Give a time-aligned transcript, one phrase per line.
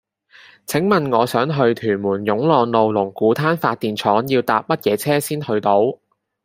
[0.65, 5.99] 請問我想去屯門湧浪路龍鼓灘發電廠要搭乜嘢車先去到